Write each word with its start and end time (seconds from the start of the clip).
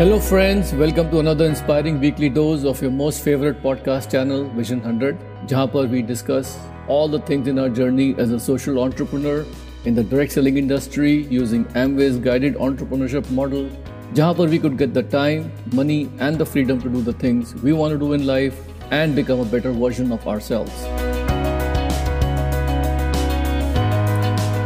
Hello, 0.00 0.18
friends. 0.18 0.72
Welcome 0.72 1.10
to 1.10 1.18
another 1.20 1.44
inspiring 1.46 2.00
weekly 2.00 2.28
dose 2.28 2.64
of 2.64 2.80
your 2.80 2.90
most 2.90 3.22
favorite 3.22 3.62
podcast 3.62 4.10
channel, 4.10 4.44
Vision 4.58 4.80
100, 4.80 5.16
जहाँ 5.48 5.66
पर 5.72 5.90
we 5.90 6.02
discuss 6.02 6.56
all 6.88 7.08
the 7.08 7.20
things 7.30 7.48
in 7.48 7.58
our 7.58 7.68
journey 7.68 8.14
as 8.24 8.30
a 8.30 8.40
social 8.40 8.78
entrepreneur 8.78 9.44
in 9.84 9.94
the 9.94 10.04
direct 10.04 10.32
selling 10.32 10.56
industry 10.56 11.26
using 11.38 11.64
Amway's 11.82 12.16
guided 12.28 12.56
entrepreneurship 12.68 13.30
model, 13.30 13.68
जहाँ 14.14 14.34
पर 14.36 14.48
we 14.50 14.58
could 14.58 14.78
get 14.78 14.94
the 14.94 15.02
time, 15.02 15.52
money, 15.72 16.08
and 16.20 16.38
the 16.38 16.46
freedom 16.46 16.80
to 16.80 16.88
do 16.88 17.02
the 17.02 17.12
things 17.24 17.54
we 17.62 17.72
want 17.72 17.92
to 17.92 17.98
do 17.98 18.12
in 18.12 18.26
life 18.26 18.64
and 18.90 19.14
become 19.14 19.40
a 19.40 19.44
better 19.44 19.72
version 19.72 20.12
of 20.12 20.26
ourselves. 20.26 21.09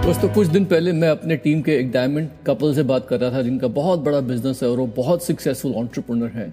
दोस्तों, 0.06 0.28
कुछ 0.34 0.48
दिन 0.48 0.66
पहले 0.66 0.92
मैं 0.94 1.08
अपने 1.10 1.36
team 1.44 1.62
के 1.62 1.76
एक 1.76 1.92
डायमंड 1.92 2.28
कपल 2.48 2.74
से 2.76 2.84
बात 2.90 3.08
कर 3.08 3.20
रहा 3.20 3.32
था, 3.32 3.42
जिनका 3.42 3.68
बहुत 3.68 4.00
बड़ा 4.00 4.20
बिज़नेस 4.22 4.62
है 4.64 4.70
और 4.70 4.78
वो 4.78 4.86
बहुत 4.98 5.24
सक्सेसफुल 5.24 5.74
ऑन्टरप्रनर 5.76 6.28
है। 6.34 6.48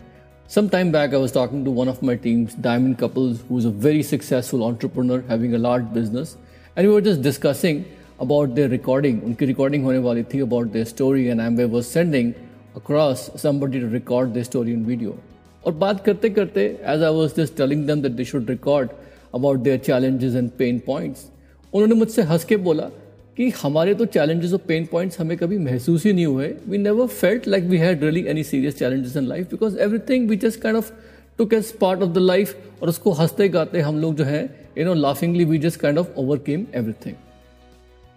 Some 0.51 0.69
time 0.69 0.93
back 0.93 1.15
I 1.15 1.21
was 1.21 1.35
talking 1.35 1.65
to 1.65 1.73
one 1.73 1.89
of 1.89 1.99
my 2.05 2.17
teams 2.17 2.55
diamond 2.61 2.97
couples 2.97 3.41
who 3.51 3.59
is 3.59 3.67
a 3.67 3.71
very 3.83 4.03
successful 4.03 4.63
entrepreneur 4.63 5.25
है 5.31 5.57
large 5.59 5.85
business 5.95 6.37
and 6.77 6.87
you 6.87 6.95
are 6.95 7.03
just 7.03 7.21
discussing 7.23 7.83
about 8.21 8.55
their 8.55 8.71
recording 8.71 9.23
उनकी 9.25 9.47
recording 9.47 9.85
होने 9.85 9.99
वाली 10.07 10.23
थी 10.35 10.41
about 10.41 10.73
their 10.73 10.87
story 10.87 11.27
and 11.27 11.41
I 11.41 11.47
am 11.47 11.57
way 11.57 11.65
was 11.75 11.85
sending 11.89 12.33
across 12.77 13.31
somebody 13.43 13.81
to 13.81 13.93
record 13.93 14.33
the 14.39 14.43
story 14.43 14.73
in 14.73 14.85
video 14.87 15.19
और 15.65 15.73
बात 15.85 16.05
करते 16.07 16.31
करते 16.41 16.67
as 16.87 17.03
I 17.03 17.15
was 17.15 17.41
just 17.41 17.57
telling 17.57 17.87
them 17.89 18.03
that 18.03 18.13
they 18.13 18.25
should 18.25 18.51
record 18.51 18.91
about 19.35 19.61
their 19.61 19.79
challenges 19.87 20.35
and 20.35 20.51
pain 20.59 20.83
points 20.87 21.29
उन्होंने 21.73 21.95
मुझसे 21.95 22.23
हंस 22.33 22.45
के 22.45 22.57
बोला 22.65 22.91
कि 23.37 23.49
हमारे 23.63 23.95
तो 23.95 24.05
चैलेंजेस 24.05 24.53
और 24.53 24.59
पेन 24.59 24.87
पॉइंट्स 24.87 25.21
हमें 25.21 25.37
कभी 25.39 25.59
महसूस 25.59 26.05
ही 26.07 26.13
नहीं 26.13 26.27
हुए। 26.27 26.55
We 26.69 26.79
never 26.79 27.07
felt 27.07 27.49
like 27.49 27.65
we 27.65 27.77
had 27.77 28.03
really 28.05 28.25
any 28.29 28.43
serious 28.43 28.79
challenges 28.79 29.17
in 29.17 29.27
life 29.27 29.51
because 29.51 29.79
everything 29.79 30.29
we 30.29 30.37
just 30.37 30.61
kind 30.61 30.79
of 30.79 30.93
took 31.39 31.55
as 31.55 31.73
part 31.73 32.03
of 32.03 32.11
the 32.11 32.19
life 32.19 32.83
और 32.83 32.89
उसको 32.89 33.13
हँसते 33.13 33.49
गाते 33.49 33.81
हम 33.81 33.99
लोग 33.99 34.15
जो 34.15 34.25
है 34.25 34.43
you 34.79 34.85
know 34.85 34.95
laughingly 34.95 35.45
we 35.45 35.59
just 35.59 35.81
kind 35.81 35.99
of 35.99 36.09
overcame 36.17 36.67
everything 36.75 37.15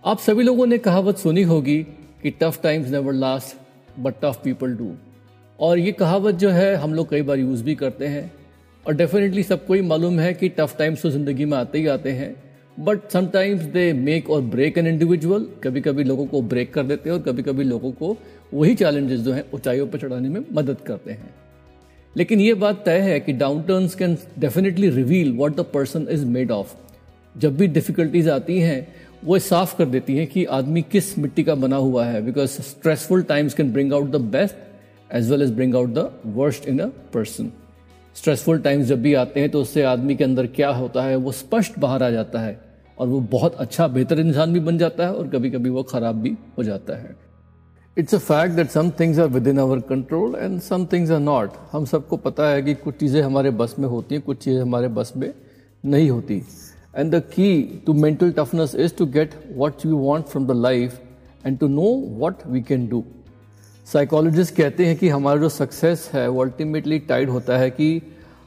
आप 0.05 0.19
सभी 0.19 0.43
लोगों 0.43 0.65
ने 0.67 0.77
कहावत 0.77 1.17
सुनी 1.17 1.43
होगी 1.43 1.83
कि 2.23 2.29
tough 2.31 2.59
times 2.63 2.89
never 2.89 3.13
last 3.13 3.99
but 3.99 4.13
tough 4.23 4.41
people 4.43 4.75
do 4.75 4.91
और 5.59 5.79
ये 5.79 5.91
कहावत 5.91 6.35
जो 6.35 6.49
है, 6.49 6.75
हम 6.75 6.93
लोग 6.93 7.09
कई 7.09 7.21
बार 7.21 7.39
यूज़ 7.39 7.63
भी 7.63 7.75
करते 7.75 8.07
हैं। 8.07 8.31
और 8.85 8.93
डेफिनेटली 8.93 9.43
सबको 9.43 9.73
ही 9.73 9.81
मालूम 9.81 10.19
है 10.19 10.33
कि 10.33 10.49
टफ 10.49 10.75
टाइम्स 10.77 11.01
तो 11.01 11.09
ज़िंदगी 11.09 11.45
में 11.45 11.57
आते 11.57 11.77
ही 11.77 11.87
आते 11.87 12.11
हैं। 12.11 12.44
But 12.77 13.09
sometimes 13.09 13.61
they 13.63 13.91
make 13.93 14.29
or 14.29 14.41
break 14.41 14.77
an 14.77 14.87
individual 14.87 15.45
कभी 15.63 15.81
कभी 15.81 16.03
लोगों 16.03 16.25
को 16.25 16.41
ब्रेक 16.41 16.73
कर 16.73 16.83
देते 16.83 17.09
हैं 17.09 17.17
और 17.17 17.21
कभी 17.23 17.43
कभी 17.43 17.63
लोगों 17.63 17.91
को 17.91 18.17
वही 18.53 18.75
चैलेंजेस 18.75 19.19
जो 19.19 19.33
हैं, 19.33 19.43
ऊंचाइयों 19.53 19.87
पर 19.87 19.99
चढ़ाने 19.99 20.29
में 20.29 20.41
मदद 20.53 20.81
करते 20.81 21.11
हैं। 21.11 21.33
लेकिन 22.15 22.39
ये 22.39 22.53
बात 22.53 22.83
तय 22.85 22.99
है 22.99 23.19
कि 23.19 23.33
downturns 23.61 23.95
can 23.95 24.17
definitely 24.39 24.89
reveal 24.89 25.31
what 25.33 25.55
the 25.55 25.65
person 25.73 26.07
is 26.11 26.25
made 26.25 26.51
of 26.51 26.73
जब 27.35 27.57
भी 27.57 27.67
डिफिकल्टीज 27.67 28.29
आती 28.29 28.59
हैं, 28.59 28.87
वो 29.25 29.39
साफ़ 29.39 29.75
कर 29.77 29.85
देती 29.85 30.17
हैं 30.17 30.27
कि 30.27 30.45
आदमी 30.45 30.81
किस 30.81 31.17
मिट्टी 31.19 31.43
का 31.43 31.55
बना 31.55 31.75
हुआ 31.75 32.05
है 32.05 32.21
because 32.21 32.61
stressful 32.61 33.23
times 33.23 33.53
can 33.53 33.71
bring 33.73 33.93
out 33.93 34.11
the 34.11 34.21
best 34.35 34.55
as 35.13 35.31
well 35.31 35.41
as 35.41 35.51
bring 35.51 35.75
out 35.75 35.89
the 35.89 36.09
worst 36.25 36.67
in 36.67 36.79
a 36.79 36.87
person 37.13 37.51
stressful 38.15 38.59
times 38.59 38.85
जब 38.87 39.01
भी 39.01 39.13
आते 39.13 39.39
हैं 39.39 39.49
तो 39.49 39.61
उससे 39.61 39.83
आदमी 39.83 40.15
के 40.15 40.23
अंदर 40.23 40.47
क्या 40.47 40.69
होता 40.69 41.03
है, 41.03 41.15
वो 41.15 41.31
स्पष्ट 41.31 41.79
बाहर 41.79 42.03
आ 42.03 42.09
जाता 42.09 42.39
है। 42.39 42.64
और 42.97 43.07
वो 43.07 43.19
बहुत 43.31 43.55
अच्छा 43.55 43.87
बेहतर 43.87 44.19
इंसान 44.19 44.53
भी 44.53 44.59
बन 44.61 44.77
जाता 44.77 45.05
है 45.05 45.13
और 45.13 45.27
कभी 45.27 45.49
कभी 45.49 45.69
वो 45.69 45.83
ख़राब 45.83 46.21
भी 46.21 46.35
हो 46.57 46.63
जाता 46.63 46.97
है। 46.97 47.15
It's 47.97 48.15
a 48.15 48.17
fact 48.19 48.55
that 48.55 48.69
some 48.69 48.89
things 48.99 49.19
are 49.19 49.27
within 49.47 49.57
our 49.57 49.79
control 49.89 50.35
and 50.35 50.59
some 50.61 50.85
things 50.85 51.11
are 51.11 51.19
not 51.19 51.51
हम 51.71 51.85
सबको 51.85 52.17
पता 52.19 52.49
है 52.49 52.61
कि 52.61 52.73
कुछ 52.75 52.95
चीज़ें 52.95 53.21
हमारे 53.21 53.51
बस 53.51 53.75
में 53.79 53.87
होती 53.87 54.15
हैं, 54.15 54.23
कुछ 54.23 54.37
चीज़ें 54.37 54.61
हमारे 54.61 54.87
बस 54.89 55.13
में 55.17 55.33
नहीं 55.83 56.09
होती। 56.09 56.41
And 56.95 57.11
the 57.15 57.19
key 57.31 57.81
to 57.85 57.93
mental 57.93 58.31
toughness 58.31 58.75
is 58.75 58.93
to 58.97 59.05
get 59.07 59.33
what 59.55 59.85
you 59.85 59.97
want 59.97 60.25
from 60.25 60.47
the 60.47 60.51
life 60.51 60.99
and 61.45 61.57
to 61.59 61.67
know 61.67 61.91
what 62.19 62.47
we 62.47 62.61
can 62.61 62.87
do 62.87 63.03
psychologist 63.87 64.55
कहते 64.55 64.85
हैं 64.85 64.95
कि 64.97 65.09
हमारा 65.09 65.41
जो 65.41 65.49
सक्सेस 65.49 66.09
है, 66.13 66.27
वो 66.27 66.41
अल्टीमेटली 66.43 66.99
टाइड 67.01 67.29
होता 67.29 67.57
है 67.57 67.69
कि 67.69 68.01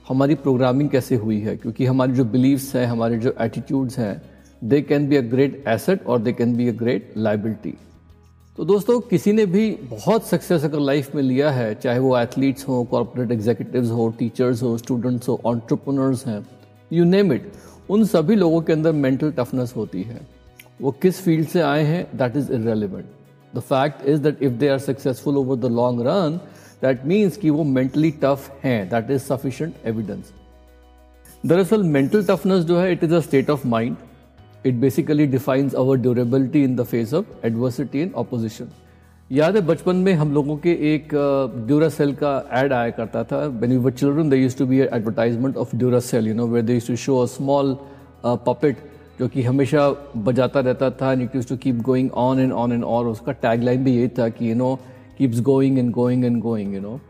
हमारी 0.09 0.35
प्रोग्रामिंग 0.37 0.89
कैसे 0.91 1.15
हुई 1.17 1.39
है, 1.41 1.57
क्योंकि 1.57 1.87
हमारी 1.87 2.13
जो 2.13 2.25
बिलीव्स 2.25 2.75
हैं, 2.77 2.87
हमारे 2.87 3.19
जो 3.19 3.35
एटीट्यूड्स 3.41 3.99
हैं 3.99 4.23
they 4.63 4.81
can 4.83 5.09
be 5.09 5.17
a 5.17 5.21
great 5.31 5.63
asset 5.69 6.07
और 6.07 6.19
they 6.19 6.33
can 6.33 6.57
be 6.57 6.69
a 6.69 6.73
great 6.75 7.13
liability 7.17 7.75
तो 8.59 8.65
दोस्तों, 8.65 8.99
किसी 9.01 9.33
ने 9.33 9.45
भी 9.47 9.71
बहुत 9.91 10.27
सक्सेस 10.27 10.65
अगर 10.65 10.81
लाइफ 10.81 11.15
में 11.15 11.23
लिया 11.23 11.51
है, 11.51 11.75
चाहे 11.75 11.99
वो 11.99 12.17
एथलीट्स 12.19 12.67
हो 12.69 12.83
कॉर्पोरेट 12.91 13.33
एग्जीक्यूटिव्स 13.33 13.91
हो 13.91 14.09
टीचर्स 14.19 14.63
हो 14.63 14.77
स्टूडेंट्स 14.79 15.29
हो 15.29 15.41
ऑन्टरप्रनर्स 15.47 16.27
हैं 16.27 16.47
यू 16.91 17.05
नेम 17.05 17.33
इट 17.33 17.53
उन 17.91 18.05
सभी 18.07 18.37
लोगों 18.37 18.61
के 18.63 18.73
अंदर 18.73 18.93
मेंटल 18.95 19.31
टफनेस 19.33 19.75
होती 19.77 20.03
है। 20.03 20.21
वो 20.81 20.91
किस 21.03 21.21
फ़ील्ड 21.23 21.49
से 21.49 21.61
आए 21.61 21.85
हैं 21.85 22.05
that 22.19 22.37
is 22.37 22.53
irrelevant 22.53 23.07
the 23.53 23.61
fact 23.61 24.05
is 24.09 24.21
that 24.23 24.43
if 24.43 24.53
they 24.55 24.69
are 24.69 24.79
successful 24.79 25.37
over 25.37 25.57
the 25.59 25.73
long 25.73 26.03
run 26.07 26.41
that 26.83 27.05
means 27.07 27.37
कि 27.37 27.51
वो 27.51 27.65
मेंटली 27.67 28.11
टफ 28.25 28.51
हैं 28.65 28.89
दैट 28.91 29.11
इज़ 29.11 29.23
सफिशियंट 29.23 29.87
एविडेंस 29.87 30.33
दरअसल 31.45 31.83
मेंटल 31.85 32.25
टफनेस 32.27 32.65
जो 32.65 32.79
है 32.79 32.93
it 32.93 33.05
is 33.05 33.15
a 33.15 33.21
state 33.21 33.51
of 33.51 33.67
mind 33.69 33.97
it 34.67 34.75
basically 34.75 35.27
defines 35.27 35.75
our 35.75 35.97
durability 35.97 36.63
in 36.65 36.77
the 36.77 36.83
face 36.83 37.15
of 37.15 37.47
adversity 37.47 38.03
in 38.03 38.13
opposition 38.17 38.69
याद 39.31 39.57
है 39.57 39.61
बचपन 39.63 39.97
में 39.97 40.13
हम 40.13 40.33
लोगों 40.33 40.57
के 40.57 40.73
एक 40.95 41.09
ड्यूरासेल 41.67 42.13
uh, 42.13 42.19
का 42.21 42.61
एड 42.61 42.73
आया 42.73 42.91
करता 42.91 43.25
था। 43.25 43.45
When 43.47 43.71
we 43.71 43.77
were 43.77 43.91
children 43.91 44.49
to 44.59 44.67
be 44.67 44.79
advertisement 44.81 45.57
of 45.57 45.77
Duracell 45.77 46.29
you 46.29 46.35
know 46.35 46.47
where 46.47 46.65
they 46.65 46.79
to 46.87 46.97
show 46.97 47.19
a 47.19 47.27
small 47.27 47.77
puppet 48.25 48.77
जो 49.19 49.29
कि 49.29 49.43
हमेशा 49.43 49.89
बजाता 50.17 50.61
रहता 50.61 50.91
था 50.91 51.13
and 51.13 51.23
it 51.23 51.35
use 51.37 51.49
to 51.49 51.57
keep 51.57 51.83
going 51.83 52.11
on 52.13 52.41
and 52.41 52.53
on 52.53 52.73
and 52.73 52.85
और 52.85 53.07
उसका 53.07 53.33
टैगलाइन 53.33 53.85
भी 53.85 53.97
यही 53.97 54.09
था 54.09 54.29
कि 54.29 54.51
you 54.51 54.55
know 54.55 54.75
keeps 55.19 55.41
going 55.41 55.79
and 55.79 55.91
going 55.91 56.25
and 56.25 56.41
going 56.41 56.75
you 56.75 56.81
know 56.81 57.01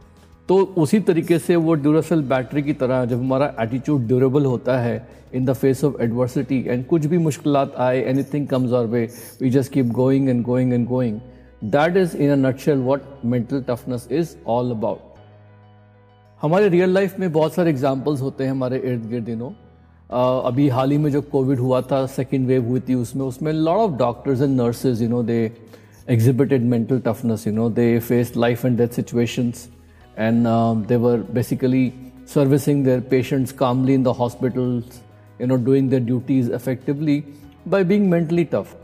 तो 0.49 0.57
उसी 0.79 0.99
तरीके 1.01 1.39
से 1.39 1.57
वो 1.57 1.75
ड्यूरासेल 1.75 2.23
बैटरी 2.29 2.63
की 2.63 2.73
तरह 2.73 3.05
जब 3.05 3.19
हमारा 3.19 3.55
एटीट्यूड 3.61 4.07
ड्यूरेबल 4.07 4.45
होता 4.45 4.79
है 4.81 5.09
in 5.35 5.45
the 5.45 5.53
face 5.53 5.85
of 5.85 6.01
adversity 6.03 6.63
and 6.69 6.85
कुछ 6.87 7.07
भी 7.07 7.19
मुश्किल 7.19 7.57
आए 7.57 8.01
anything 8.33 8.47
comes 8.49 8.73
our 8.73 8.87
way 8.87 9.05
we 9.43 9.51
just 9.51 9.73
keep 9.73 9.87
going 9.99 10.29
and 10.29 10.43
going 10.45 10.73
and 10.73 10.87
going 10.89 11.21
that 11.65 11.97
is 11.97 12.17
in 12.17 12.31
a 12.31 12.37
nutshell 12.49 12.79
what 12.83 13.03
mental 13.25 13.63
toughness 13.69 14.09
is 14.13 14.35
all 14.47 14.71
about 14.71 15.07
हमारे 16.41 16.69
real 16.69 16.95
life 16.95 17.19
में 17.21 17.31
बहुत 17.33 17.55
सारे 17.55 17.71
examples 17.71 18.21
होते 18.21 18.45
हैं 18.45 18.51
हमारे 18.51 18.79
इर्द 18.79 19.09
गिर्द 19.11 19.25
दिनों। 19.25 19.51
uh, 19.51 20.47
अभी 20.47 20.69
हाल 20.69 20.91
ही 20.91 20.99
में 20.99 21.11
जो 21.13 21.23
कोविड 21.23 21.59
हुआ 21.59 21.81
था 21.93 22.05
सेकेंड 22.09 22.47
वेव 22.47 22.69
हुई 22.69 22.81
थी 22.81 22.95
उसमें 22.95 23.27
उसमें 23.27 23.53
lot 23.53 23.79
of 23.81 23.99
doctors 23.99 24.43
and 24.43 24.61
nurses 24.61 25.03
you 25.03 25.09
know 25.09 25.23
they 25.23 25.41
exhibited 26.11 26.63
mental 26.65 27.01
toughness 27.07 27.47
you 27.47 27.53
know 27.57 27.69
they 27.71 27.91
faced 28.03 28.37
life 28.45 28.65
and 28.65 28.81
death 28.81 28.97
situations 28.99 29.69
and 30.19 30.47
um, 30.47 30.85
they 30.85 30.97
were 30.97 31.19
basically 31.19 31.95
servicing 32.27 32.83
their 32.83 33.01
patients 33.01 33.53
calmly 33.53 33.95
in 33.95 34.03
the 34.03 34.13
hospitals 34.13 35.01
you 35.39 35.47
know 35.47 35.57
doing 35.57 35.89
their 35.89 36.05
duties 36.11 36.49
effectively 36.59 37.17
by 37.67 37.83
being 37.93 38.11
mentally 38.11 38.45
tough 38.57 38.75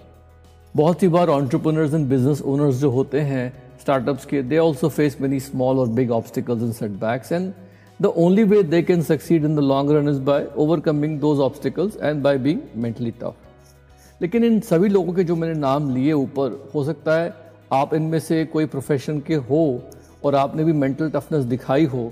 बहुत 0.76 1.00
सी 1.00 1.08
बार 1.08 1.30
entrepreneurs 1.30 1.92
and 1.98 2.08
business 2.12 2.40
owners 2.52 2.80
जो 2.80 2.90
होते 2.90 3.20
हैं 3.32 3.44
startups 3.84 4.24
के 4.32 4.42
they 4.52 4.60
also 4.66 4.90
face 4.98 5.18
many 5.26 5.40
small 5.48 5.82
or 5.84 5.86
big 6.00 6.10
obstacles 6.18 6.62
and 6.62 6.74
setbacks 6.80 7.32
and 7.38 7.52
the 8.00 8.12
only 8.26 8.44
way 8.52 8.62
they 8.62 8.82
can 8.82 9.02
succeed 9.10 9.44
in 9.44 9.54
the 9.54 9.66
long 9.72 9.90
run 9.96 10.08
is 10.14 10.20
by 10.30 10.38
overcoming 10.66 11.18
those 11.26 11.42
obstacles 11.48 11.96
and 11.96 12.22
by 12.28 12.36
being 12.46 12.62
mentally 12.86 13.12
tough 13.24 13.40
लेकिन 14.22 14.44
इन 14.44 14.58
सभी 14.70 14.88
लोगों 14.88 15.12
के 15.12 15.24
जो 15.24 15.36
मैंने 15.36 15.54
नाम 15.60 15.94
लिए 15.94 16.12
ऊपर 16.12 16.52
हो 16.74 16.84
सकता 16.84 17.14
है 17.20 17.32
आप 17.72 17.94
इनमें 17.94 18.18
से 18.18 18.44
कोई 18.52 18.66
प्रोफेशन 18.74 19.18
के 19.26 19.34
हो 19.48 19.62
और 20.24 20.34
आपने 20.34 20.64
भी 20.64 20.72
मेंटल 20.74 21.10
टफनेस 21.10 21.44
दिखाई 21.46 21.84
हो 21.86 22.02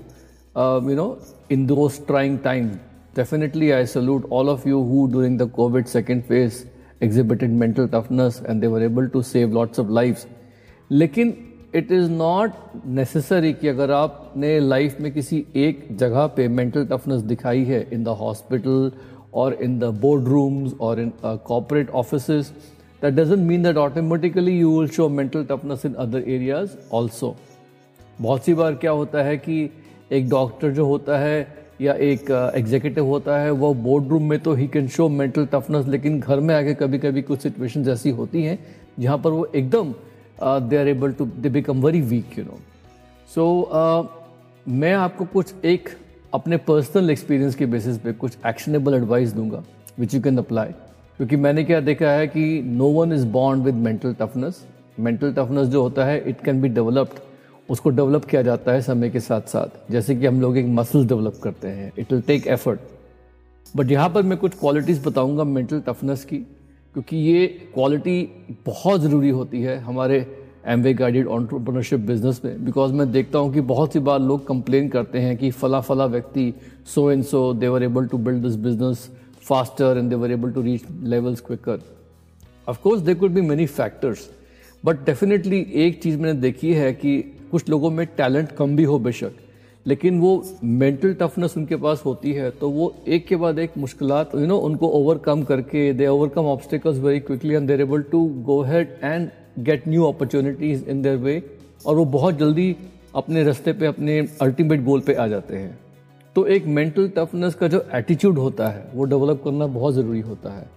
you 0.55 0.95
know 0.95 1.07
in 1.51 1.65
those 1.65 1.99
trying 2.07 2.37
time 2.39 2.69
definitely 3.15 3.71
I 3.71 3.85
salute 3.87 4.29
all 4.31 4.49
of 4.49 4.67
you 4.69 4.81
who 4.83 5.05
during 5.07 5.39
the 5.39 5.49
covid 5.55 5.85
second 5.87 6.23
phase 6.23 6.63
exhibited 7.03 7.51
mental 7.55 7.87
toughness 7.87 8.41
and 8.49 8.61
they 8.61 8.67
were 8.67 8.83
able 8.83 9.07
to 9.07 9.21
save 9.21 9.53
lots 9.53 9.79
of 9.79 9.89
life 9.91 10.25
लेकिन 10.91 11.35
it 11.75 11.91
is 11.91 12.09
not 12.11 12.51
necessary 12.87 13.53
कि 13.53 13.67
अगर 13.67 13.91
आपने 13.91 14.59
life 14.59 14.99
में 15.01 15.11
किसी 15.11 15.45
एक 15.57 15.87
जगह 15.97 16.27
पे 16.35 16.47
mental 16.49 16.85
toughness 16.85 17.21
दिखाई 17.23 17.63
है 17.63 17.87
इन 17.93 18.03
द 18.03 18.15
हॉस्पिटल 18.19 18.91
और 19.33 19.53
इन 19.63 19.77
द 19.79 19.85
बोर्ड 20.01 20.27
रूम्स 20.27 20.73
और 20.81 20.99
in 20.99 21.11
corporate 21.47 21.89
office 21.91 22.29
that 23.01 23.13
doesn't 23.13 23.39
mean 23.39 23.63
that 23.63 23.77
automatically 23.77 24.57
you 24.59 24.77
will 24.79 24.89
show 24.89 25.09
mental 25.11 25.43
toughness 25.45 25.85
in 25.85 25.93
other 25.99 26.29
areas 26.29 26.77
also 26.91 27.35
बहुत 28.21 28.45
सी 28.45 28.53
बार 28.53 28.75
क्या 28.75 28.91
होता 28.91 29.23
है 29.23 29.37
कि 29.37 29.69
एक 30.11 30.29
डॉक्टर 30.29 30.71
जो 30.71 30.85
होता 30.85 31.17
है 31.17 31.47
या 31.81 31.93
एक 31.93 32.31
एग्जीक्यूटिव 32.55 33.05
होता 33.05 33.37
है 33.39 33.51
वो 33.51 33.73
बोर्ड 33.73 34.07
रूम 34.07 34.29
में 34.29 34.39
तो 34.39 34.53
he 34.53 34.67
can 34.67 34.87
show 34.87 35.07
mental 35.09 35.45
toughness 35.45 35.85
लेकिन 35.87 36.19
घर 36.19 36.39
में 36.39 36.53
आके 36.55 36.73
कभी 36.73 36.99
कभी 36.99 37.21
कुछ 37.21 37.41
सिचुएशन 37.41 37.89
ऐसी 37.89 38.09
होती 38.09 38.43
हैं 38.43 38.57
जहाँ 38.99 39.17
पर 39.17 39.29
वो 39.29 39.45
एकदम 39.55 39.93
they 40.69 40.77
are 40.77 40.87
able 40.87 41.11
to 41.11 41.25
they 41.25 41.49
become 41.49 41.81
very 41.85 42.01
weak 42.01 42.37
you 42.37 42.45
know 42.45 42.59
so 43.35 43.45
uh, 43.63 44.23
मैं 44.65 44.93
आपको 44.93 45.25
कुछ 45.25 45.65
एक 45.65 45.89
अपने 46.33 46.57
पर्सनल 46.57 47.09
एक्सपीरियंस 47.09 47.55
के 47.55 47.65
बेसिस 47.65 47.97
पे 47.97 48.13
कुछ 48.13 48.37
एक्शनेबल 48.47 48.93
एडवाइस 48.93 49.33
दूँगा 49.33 49.63
विच 49.99 50.13
यू 50.15 50.21
कैन 50.21 50.37
अप्लाई 50.37 50.71
क्योंकि 51.17 51.35
मैंने 51.35 51.63
क्या 51.63 51.79
देखा 51.79 52.11
है 52.11 52.27
कि 52.27 52.61
no 52.65 52.87
one 52.91 53.13
is 53.13 53.25
bond 53.27 53.63
with 53.63 53.75
mental 53.81 54.13
toughness 54.13 54.65
mental 54.99 55.33
toughness 55.33 55.67
जो 55.67 55.81
होता 55.81 56.05
है 56.05 56.17
इट 56.29 56.43
कैन 56.45 56.61
बी 56.61 56.69
डेवलप्ड 56.69 57.19
उसको 57.69 57.89
डेवलप 57.89 58.25
किया 58.25 58.41
जाता 58.41 58.71
है 58.71 58.81
समय 58.81 59.09
के 59.09 59.19
साथ 59.19 59.41
साथ। 59.47 59.91
जैसे 59.91 60.15
कि 60.15 60.25
हम 60.25 60.41
लोग 60.41 60.57
एक 60.57 60.65
मसल 60.69 61.07
डेवलप 61.07 61.39
करते 61.43 61.67
हैं। 61.67 61.91
It 61.99 62.11
will 62.13 62.21
take 62.21 62.47
effort 62.47 62.79
but 63.75 63.91
यहाँ 63.91 64.09
पर 64.09 64.23
मैं 64.23 64.37
कुछ 64.37 64.59
क्वालिटीज़ 64.59 65.03
बताऊँगा 65.05 65.43
मेंटल 65.43 65.79
टफनेस 65.87 66.23
की, 66.25 66.37
क्योंकि 66.37 67.17
ये 67.17 67.47
क्वालिटी 67.73 68.21
बहुत 68.65 69.01
ज़रूरी 69.01 69.29
होती 69.31 69.61
है 69.61 69.77
हमारे 69.81 70.25
एम 70.67 70.81
वे 70.81 70.93
गाइडेड 70.93 71.27
ऑन्टरप्रनरशिप 71.27 71.99
बिज़नेस 71.99 72.41
में। 72.45 72.65
बिकॉज़ 72.65 72.93
मैं 72.93 73.11
देखता 73.11 73.39
हूँ 73.39 73.53
कि 73.53 73.61
बहुत 73.63 73.93
सी 73.93 73.99
बार 73.99 74.19
लोग 74.19 74.45
कंप्लेन 74.47 74.89
करते 74.89 75.19
हैं 75.19 75.35
कि 75.37 75.51
फला 75.51 75.79
फला 75.81 76.05
व्यक्ति 76.07 76.53
so 76.93 77.09
and 77.11 77.23
so 77.23 77.53
they 77.53 77.67
were 77.67 77.83
able 77.83 78.05
to 78.07 78.17
build 78.19 78.43
this 78.43 78.55
business 78.57 79.09
faster 79.43 79.97
and 79.97 80.09
they 80.09 80.15
were 80.15 80.31
able 80.31 80.51
to 80.51 80.61
reach 80.61 80.83
levels 81.03 81.41
quicker 81.41 81.79
of course 82.67 83.01
they 83.01 83.15
could 83.15 83.31
be 83.31 83.41
many 83.41 83.65
factors 83.67 84.29
but 84.83 85.05
definitely 85.05 85.65
एक 85.75 86.01
चीज़ 86.03 86.17
मैंने 86.17 86.39
देखी 86.41 86.73
है 86.73 86.93
कि 86.93 87.17
कुछ 87.53 87.69
लोगों 87.69 87.89
में 87.91 88.05
टैलेंट 88.17 88.51
कम 88.51 88.75
भी 88.75 88.83
हो 88.83 88.99
बेशक, 88.99 89.31
लेकिन 89.85 90.19
वो 90.19 90.31
मेंटल 90.63 91.13
टफनेस 91.13 91.57
उनके 91.57 91.75
पास 91.77 92.01
होती 92.05 92.31
है 92.33 92.49
तो 92.51 92.69
वो 92.69 92.93
एक 93.07 93.27
के 93.27 93.35
बाद 93.35 93.59
एक 93.59 93.77
मुश्किल 93.77 94.11
यू 94.35 94.45
नो 94.47 94.57
उनको 94.59 94.87
ओवरकम 94.91 95.43
करके 95.43 95.91
they 95.93 96.07
overcome 96.07 96.45
obstacles 96.47 96.97
very 96.99 97.19
quickly 97.19 97.53
and 97.53 97.67
they're 97.67 97.81
able 97.81 98.01
to 98.11 98.23
go 98.45 98.61
head 98.61 98.97
and 99.03 99.29
get 99.59 99.87
new 99.87 100.05
opportunities 100.05 100.85
in 100.85 101.01
their 101.01 101.17
way 101.17 101.41
और 101.85 101.95
वो 101.95 102.05
बहुत 102.07 102.37
जल्दी 102.37 102.75
अपने 103.15 103.43
रास्ते 103.43 103.73
पे, 103.73 103.85
अपने 103.85 104.19
अल्टीमेट 104.41 104.83
गोल 104.83 105.01
पे 105.01 105.13
आ 105.13 105.27
जाते 105.27 105.57
हैं। 105.57 105.77
तो 106.35 106.45
एक 106.47 106.65
मेंटल 106.67 107.11
टफनेस 107.17 107.55
का 107.55 107.67
जो 107.67 107.85
एटीट्यूड 107.95 108.37
होता 108.37 108.67
है, 108.67 108.85
वो 108.93 109.05
डेवलप 109.05 109.41
करना 109.43 109.67
बहुत 109.67 109.93
ज़रूरी 109.93 110.21
होता 110.21 110.53
है। 110.53 110.67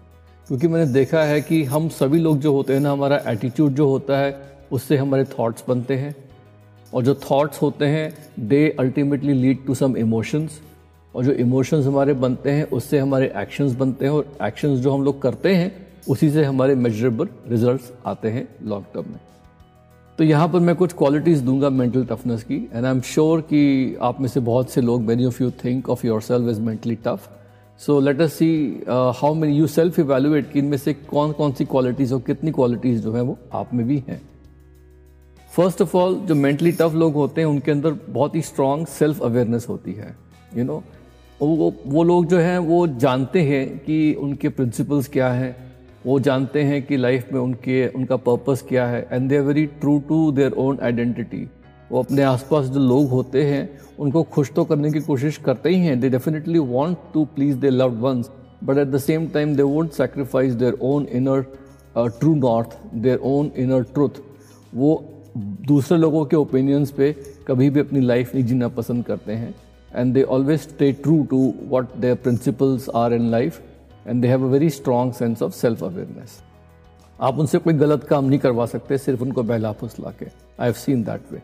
क्योंकि 0.48 0.68
मैंने 0.68 0.92
देखा 0.92 1.22
है 1.22 1.40
कि 1.40 1.62
हम 1.64 1.88
सभी 1.90 2.18
लोग 2.18 2.38
जो 2.38 2.52
होते 2.52 2.72
हैं 2.72 2.80
ना, 2.80 2.90
हमारा 2.92 3.22
एटीट्यूड 3.26 3.72
जो 3.72 3.88
होता 3.88 4.18
है, 4.18 4.38
उससे 4.72 4.96
हमारे 4.96 5.24
थॉट्स 5.32 5.64
बनते 5.68 5.94
हैं। 5.94 6.14
और 6.92 7.02
जो 7.04 7.14
थॉट्स 7.14 7.62
होते 7.62 7.86
हैं 7.86 8.12
they 8.48 8.68
ultimately 8.80 9.32
lead 9.32 9.64
to 9.66 9.74
some 9.74 9.96
emotions 9.96 10.60
और 11.14 11.24
जो 11.24 11.32
इमोशंस 11.32 11.86
हमारे 11.86 12.12
बनते 12.14 12.50
हैं, 12.50 12.64
उससे 12.66 12.98
हमारे 12.98 13.32
एक्शंस 13.36 13.74
बनते 13.74 14.04
हैं 14.04 14.12
और 14.12 14.36
एक्शंस 14.42 14.78
जो 14.80 14.92
हम 14.92 15.02
लोग 15.02 15.20
करते 15.22 15.54
हैं, 15.54 15.70
उसी 16.08 16.30
से 16.30 16.44
हमारे 16.44 16.74
मेजरेबल 16.74 17.28
रिजल्ट्स 17.48 17.92
आते 18.06 18.28
हैं 18.28 18.48
लॉन्ग 18.62 18.84
टर्म 18.94 19.10
में. 19.10 19.20
तो 20.18 20.24
यहाँ 20.24 20.48
पर 20.48 20.60
मैं 20.60 20.74
कुछ 20.76 20.92
क्वालिटीज़ 20.92 21.42
दूँगा 21.44 21.70
मेंटल 21.70 22.04
टफनेस 22.04 22.42
की 22.42 22.56
एंड 22.74 22.84
आई 22.84 22.90
एम 22.90 23.00
श्योर 23.04 23.40
कि 23.40 23.96
आप 24.02 24.20
में 24.20 24.28
से 24.28 24.40
बहुत 24.40 24.70
से 24.70 24.80
लोग 24.80 25.02
many 25.02 25.24
of 25.24 25.42
you 25.42 25.50
think 25.64 25.88
of 25.90 26.06
yourself 26.22 26.48
is 26.50 26.60
mentally 26.60 26.94
tough 27.06 27.28
so 27.80 27.98
let 28.00 28.20
us 28.20 28.32
see 28.32 28.48
how 28.88 29.34
many 29.34 29.56
you 29.58 29.66
self 29.66 29.98
evaluate 29.98 30.50
कि 30.52 30.58
इनमें 30.58 30.76
से 30.78 30.94
कौन 31.10 31.32
कौन 31.32 31.52
सी 31.52 31.64
क्वालिटीज़ 31.64 32.14
और 32.14 32.20
कितनी 32.20 32.50
क्वालिटीज़ 32.50 33.02
जो 33.02 33.12
है 33.12 33.22
वो 33.22 33.38
आप 33.54 33.74
में 33.74 33.86
भी 33.86 34.02
हैं. 34.08 34.20
फ़र्स्ट 35.56 35.82
ऑफ़ 35.82 35.96
ऑल 35.96 36.14
जो 36.26 36.34
मेंटली 36.34 36.70
टफ 36.72 36.94
लोग 36.94 37.14
होते 37.14 37.40
हैं, 37.40 37.48
उनके 37.48 37.70
अंदर 37.70 37.92
बहुत 38.08 38.34
ही 38.34 38.40
स्ट्रांग 38.42 38.86
सेल्फ 38.88 39.22
अवेयरनेस 39.22 39.66
होती 39.68 39.92
है 39.92 40.08
यू 40.54 40.58
you 40.58 40.66
नो 40.66 40.72
know? 40.72 40.96
वो 41.40 41.72
वो 41.86 42.02
लोग 42.04 42.26
जो 42.26 42.38
हैं, 42.38 42.58
वो 42.58 42.86
जानते 42.86 43.42
हैं 43.42 43.78
कि 43.78 44.14
उनके 44.14 44.48
प्रिंसिपल्स 44.48 45.08
क्या 45.08 45.28
हैं। 45.28 45.54
वो 46.06 46.18
जानते 46.20 46.62
हैं 46.62 46.82
कि 46.86 46.96
लाइफ 46.96 47.32
में 47.32 47.40
उनके, 47.40 47.86
उनका 47.88 48.16
पर्पस 48.18 48.64
क्या 48.68 48.86
है 48.86 49.06
and 49.12 49.28
they 49.28 49.36
are 49.36 49.42
very 49.42 49.66
true 49.80 49.98
to 50.08 50.30
their 50.32 50.52
own 50.58 50.78
identity 50.82 51.48
वो 51.90 52.02
अपने 52.02 52.22
आसपास 52.22 52.66
जो 52.66 52.80
लोग 52.80 53.08
होते 53.10 53.42
हैं, 53.44 53.68
उनको 53.98 54.22
खुश 54.22 54.52
तो 54.52 54.64
करने 54.64 54.90
की 54.92 55.00
कोशिश 55.00 55.36
करते 55.44 55.68
ही 55.68 55.80
हैं। 55.80 55.98
They 56.00 56.08
definitely 56.10 56.58
want 56.68 56.96
to 57.14 57.24
please 57.34 57.56
their 57.56 57.72
loved 57.72 58.00
ones 58.00 58.30
but 58.64 58.78
at 58.78 58.88
the 58.88 58.98
same 59.00 59.26
time 59.28 59.56
they 59.56 59.62
won't 59.64 59.90
sacrifice 59.94 60.52
their 60.54 60.78
own 60.82 61.06
inner 61.12 61.44
true 61.96 62.34
north 62.36 62.78
their 62.94 63.20
own 63.24 63.52
inner 63.56 63.82
truth 63.94 64.22
वो 64.74 64.96
दूसरे 65.66 65.98
लोगों 65.98 66.24
के 66.24 66.36
ओपिनियंस 66.36 66.90
पे 66.90 67.12
कभी 67.48 67.70
भी 67.70 67.80
अपनी 67.80 68.00
लाइफ 68.00 68.34
नहीं 68.34 68.44
जीना 68.44 68.68
पसंद 68.70 69.04
करते 69.04 69.32
हैं। 69.32 69.54
And 69.94 70.12
they 70.14 70.22
always 70.22 70.60
stay 70.60 70.92
true 70.92 71.22
to 71.30 71.52
what 71.68 71.96
their 71.96 72.14
principles 72.16 72.88
are 72.94 73.14
in 73.14 73.30
life 73.30 73.60
and 74.06 74.22
they 74.22 74.28
have 74.28 74.44
a 74.44 74.50
very 74.50 74.70
strong 74.70 75.12
sense 75.12 75.42
of 75.42 75.52
self 75.54 75.84
awareness 75.84 76.40
आप 77.20 77.38
उनसे 77.38 77.58
कोई 77.58 77.74
गलत 77.74 78.04
काम 78.04 78.24
नहीं 78.24 78.38
करवा 78.38 78.66
सकते, 78.66 78.98
सिर्फ़ 78.98 79.22
उनको 79.22 79.42
बहला 79.42 79.72
फुसला 79.72 80.10
के। 80.18 80.24
आई 80.24 80.64
हैव 80.64 80.72
सीन 80.74 81.02
दैट 81.04 81.32
वे 81.32 81.40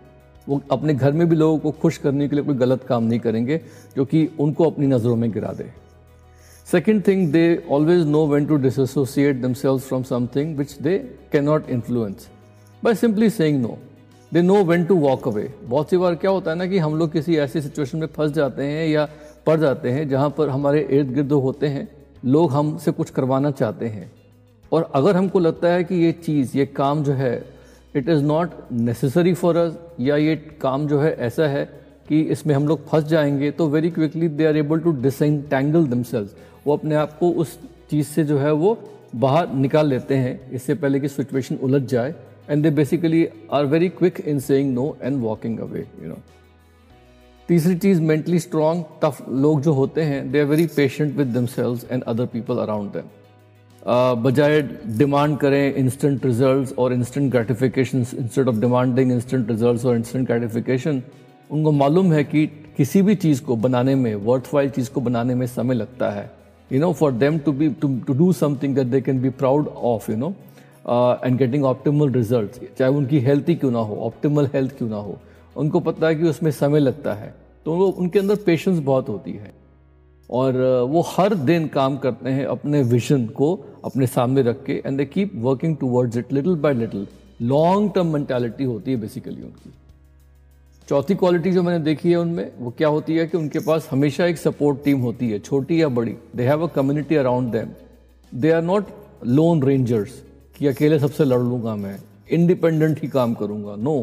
वो 0.47 0.61
अपने 0.73 0.95
घर 0.95 1.13
में 1.13 1.29
भी 1.29 1.37
लोगों 1.37 1.59
को 1.59 1.71
खुश 1.83 1.97
करने 1.99 2.29
के 2.29 2.37
लिए 2.37 2.45
कोई 2.45 2.55
गलत 2.57 2.83
काम 2.85 3.05
नहीं 3.05 3.21
करेंगे, 3.21 3.61
जो 3.97 4.05
कि 4.05 4.29
उनको 4.41 4.65
अपनी 4.65 4.87
नज़रों 4.87 5.17
में 5.17 5.31
गिरा 5.33 5.53
दे। 5.53 5.71
Second 6.67 7.07
thing 7.07 7.27
they 7.33 7.65
always 7.71 8.07
know 8.07 8.27
when 8.27 8.47
to 8.47 8.57
dissociate 8.57 9.41
themselves 9.43 9.79
from 9.79 10.03
something 10.03 10.57
which 10.57 10.77
they 10.83 10.97
can 11.33 11.45
not 11.45 11.71
influence 11.71 12.29
by 12.85 12.95
simply 12.95 13.31
saying 13.31 13.63
no 13.63 13.79
they 14.35 14.43
know 14.43 14.65
when 14.65 14.85
to 14.85 14.95
walk 14.95 15.29
away 15.29 15.55
बहुत 15.63 15.91
सी 15.91 15.97
बार 15.97 16.15
क्या 16.15 16.31
होता 16.31 16.51
है 16.51 16.57
ना 16.57 16.67
कि 16.67 16.79
हम 16.79 16.95
लोग 16.97 17.13
किसी 17.13 17.37
ऐसी 17.37 17.61
सिचुएशन 17.61 17.99
में 17.99 18.07
फंस 18.07 18.31
जाते 18.31 18.63
हैं 18.63 18.89
या 18.89 19.09
पड़ 19.47 19.61
जाते 19.61 19.91
हैं 19.91 20.09
जहाँ 20.09 20.31
पर 20.31 20.49
हमारे 20.49 20.89
इर्द 20.91 21.13
गिर्द 21.15 21.33
होते 21.33 21.67
हैं। 21.67 21.89
लोग 22.25 22.53
हमसे 22.53 22.91
कुछ 22.91 23.11
करवाना 23.11 23.51
चाहते 23.51 23.87
हैं। 23.87 24.13
और 24.73 24.91
अगर 24.95 25.17
हमको 25.17 25.39
लगता 25.39 25.69
है 25.69 25.85
कि 25.85 25.95
ये 25.95 26.13
चीज़, 26.13 26.59
ये 26.59 26.67
काम 26.67 27.05
जो 27.05 27.13
है 27.13 27.45
it 27.97 28.09
is 28.09 28.23
not 28.23 28.51
necessary 28.73 29.35
for 29.35 29.57
us 29.57 29.79
या 30.01 30.17
ये 30.17 30.37
काम 30.37 30.87
जो 30.87 31.01
है 31.01 31.15
ऐसा 31.15 31.47
है 31.47 31.65
कि 32.09 32.21
इसमें 32.21 32.55
हम 32.55 32.69
लोग 32.69 32.87
फंस 32.89 33.05
जाएँगे 33.05 33.51
तो 33.51 33.69
very 33.69 33.91
quickly 33.91 34.29
they 34.29 34.47
are 34.47 34.57
able 34.57 34.81
to 34.81 34.93
disentangle 34.93 35.87
themselves 35.87 36.35
वो 36.67 36.73
अपने 36.73 36.95
आप 36.95 37.19
को 37.19 37.31
उस 37.31 37.59
चीज़ 37.91 38.07
से 38.07 38.25
जो 38.25 38.39
है 38.39 38.53
वो 38.53 38.79
बाहर 39.17 39.53
निकाल 39.53 39.87
लेते 39.87 40.15
हैं। 40.15 40.51
इससे 40.51 40.75
पहले 40.75 41.01
कि 41.01 41.09
सिचुएशन 41.09 41.57
उलझ 41.63 41.83
जाए। 41.83 42.15
And 42.53 42.63
they 42.63 42.71
basically 42.71 43.27
are 43.53 43.67
very 43.67 43.89
quick 43.89 44.21
in 44.21 44.39
saying 44.41 44.75
no 44.75 44.97
and 45.03 45.21
walking 45.23 45.59
away 45.61 45.87
you 46.03 46.09
know 46.09 46.19
तीसरी 47.49 47.75
चीज़ 47.77 48.01
मेंटली 48.01 48.39
स्ट्रांग 48.39 48.83
टफ 49.03 49.25
लोग 49.29 49.61
जो 49.63 49.73
होते 49.73 50.03
हैं 50.03 50.31
they 50.33 50.41
are 50.41 50.47
very 50.47 50.67
patient 50.67 51.17
with 51.17 51.35
themselves 51.35 51.87
and 51.91 52.03
other 52.03 52.27
people 52.27 52.59
around 52.59 52.91
them 52.91 53.11
बजाय 54.23 54.61
डिमांड 54.99 55.37
करें 55.39 55.75
इंस्टेंट 55.75 56.27
रिजल्ट्स 56.27 56.73
और 56.79 56.93
instant 56.93 57.31
gratification 57.33 57.99
instead 57.99 58.49
of 58.49 58.57
demanding 58.57 59.13
instant 59.13 59.51
results 59.51 59.85
और 59.85 59.97
इंस्टेंट 59.97 60.27
ग्रेटिफिकेशन 60.27 61.03
उनको 61.51 61.73
मालूम 61.73 62.13
है 62.13 62.23
कि 62.25 62.47
किसी 62.77 63.03
भी 63.03 63.15
चीज़ 63.15 63.43
को 63.43 63.57
बनाने 63.57 63.95
में 63.95 64.15
वर्थ 64.15 64.51
वाइल 64.55 64.71
चीज़ 64.71 64.91
को 64.91 65.01
बनाने 65.01 65.35
में 65.35 65.47
समय 65.47 65.75
लगता 65.75 66.11
है। 66.11 66.31
You 66.73 66.81
know 66.81 66.93
for 66.93 67.13
them 67.13 67.39
to 67.39 67.53
be 67.53 67.69
to 67.83 68.15
do 68.15 68.33
something 68.33 68.75
that 68.75 68.87
they 68.87 69.01
can 69.01 69.21
be 69.23 69.31
proud 69.31 69.69
of 69.69 70.11
you 70.11 70.17
know 70.17 70.35
and 70.85 71.39
getting 71.39 71.65
optimal 71.65 72.11
result 72.13 72.61
चाहे 72.79 72.91
उनकी 72.93 73.21
हेल्थ 73.21 73.49
ही 73.49 73.55
क्यों 73.55 73.71
ना 73.71 73.79
हो 73.81 73.97
ऑप्टिमल 74.03 74.47
हेल्थ 74.55 74.77
क्यों 74.79 74.89
ना 74.89 74.97
हो, 74.97 75.19
उनको 75.57 75.81
पता 75.81 76.07
है 76.07 76.15
कि 76.15 76.25
उसमें 76.25 76.51
समय 76.51 76.81
लगता 76.81 77.15
है। 77.15 77.35
तो 77.67 77.75
वो 77.75 77.87
उनके 77.89 78.19
अंदर 78.19 78.37
पेशेंस 78.47 78.79
बहुत 78.81 79.09
होती 79.09 79.33
है। 79.33 79.53
और 80.31 80.57
वो 80.91 81.01
हर 81.09 81.35
दिन 81.35 81.67
काम 81.69 81.97
करते 81.99 82.31
हैं 82.31 82.45
अपने 82.47 82.83
विजन 82.85 83.27
को 83.29 83.53
अपने 83.85 84.07
सामने 84.07 84.43
रख 84.43 84.65
के 84.65 84.81
and 84.87 84.97
they 84.99 85.05
keep 85.05 85.33
working 85.37 85.77
towards 85.77 86.17
it 86.17 86.33
little 86.33 86.55
by 86.57 86.75
little 86.75 87.07
long 87.43 87.91
term 87.95 88.13
mentality 88.13 88.65
होती 88.65 88.91
है 88.91 88.97
बेसिकली 88.97 89.43
उनकी। 89.43 89.73
चौथी 90.89 91.15
क्वालिटी 91.15 91.53
जो 91.53 91.63
मैंने 91.63 91.85
देखी 91.85 92.11
है 92.11 92.17
उनमें, 92.17 92.51
वो 92.59 92.71
क्या 92.79 92.89
होती 92.89 93.17
है 93.17 93.27
कि 93.27 93.37
उनके 93.37 93.59
पास 93.59 93.89
हमेशा 93.91 94.27
एक 94.27 94.39
सपोर्ट 94.39 94.83
टीम 94.85 95.01
होती 95.01 95.31
है, 95.31 95.39
छोटी 95.39 95.81
या 95.83 95.89
बड़ी। 95.91 96.17
They 96.37 96.43
have 96.43 96.67
a 96.67 96.73
community 96.73 97.17
around 97.17 97.53
them 97.53 97.69
they 98.33 98.51
are 98.51 98.63
not 98.63 98.87
lone 99.27 99.63
rangers 99.63 100.23
कि 100.63 100.69
अकेले 100.69 100.99
सबसे 100.99 101.25
लड़ 101.25 101.41
लूँगा 101.41 101.75
मैं 101.77 101.97
इंडिपेंडेंट 102.31 103.01
ही 103.03 103.09
काम 103.09 103.33
करूँगा. 103.35 103.75
No 103.77 103.95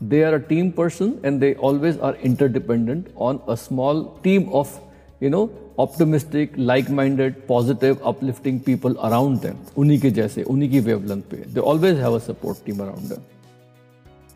they 0.00 0.22
are 0.22 0.34
a 0.34 0.38
team 0.48 0.70
person 0.70 1.12
and 1.24 1.38
they 1.40 1.52
always 1.62 1.98
are 2.00 2.16
interdependent 2.52 3.08
on 3.18 3.38
a 3.48 3.54
small 3.54 4.04
team 4.24 4.48
of 4.60 4.78
you 5.22 5.30
know 5.30 5.42
optimistic 5.78 6.58
like 6.58 6.90
minded 6.90 7.34
positive 7.48 7.98
uplifting 8.04 8.58
people 8.60 8.94
around 9.00 9.38
them 9.40 9.58
उन्हीं 9.76 9.98
के 10.00 10.10
जैसे, 10.10 10.42
उन्हीं 10.42 10.70
की 10.70 10.80
वेवलेंथ 10.80 11.22
पे. 11.30 11.36
They 11.36 11.60
always 11.60 11.98
have 11.98 12.14
a 12.14 12.18
support 12.26 12.64
team 12.66 12.82
around 12.82 13.14